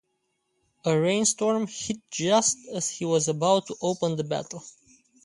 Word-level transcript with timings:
A 0.83 0.97
rainstorm 0.99 1.67
hit 1.67 1.99
just 2.09 2.57
as 2.73 2.89
he 2.89 3.05
was 3.05 3.27
about 3.27 3.67
to 3.67 3.75
open 3.83 4.15
the 4.15 4.23
battle. 4.23 4.63